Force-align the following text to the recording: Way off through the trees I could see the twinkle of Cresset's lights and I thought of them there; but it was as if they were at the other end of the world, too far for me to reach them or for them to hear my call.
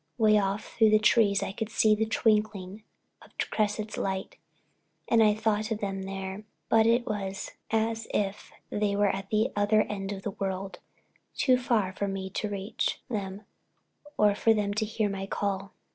Way 0.17 0.39
off 0.39 0.65
through 0.73 0.89
the 0.89 0.97
trees 0.97 1.43
I 1.43 1.51
could 1.51 1.69
see 1.69 1.93
the 1.93 2.07
twinkle 2.07 2.79
of 3.21 3.37
Cresset's 3.51 3.97
lights 3.97 4.37
and 5.07 5.21
I 5.21 5.35
thought 5.35 5.69
of 5.69 5.77
them 5.77 6.01
there; 6.01 6.43
but 6.69 6.87
it 6.87 7.05
was 7.05 7.51
as 7.69 8.07
if 8.11 8.51
they 8.71 8.95
were 8.95 9.15
at 9.15 9.29
the 9.29 9.51
other 9.55 9.83
end 9.83 10.11
of 10.11 10.23
the 10.23 10.31
world, 10.31 10.79
too 11.37 11.55
far 11.55 11.93
for 11.93 12.07
me 12.07 12.31
to 12.31 12.49
reach 12.49 12.99
them 13.11 13.43
or 14.17 14.33
for 14.33 14.55
them 14.55 14.73
to 14.73 14.85
hear 14.85 15.07
my 15.07 15.27
call. 15.27 15.71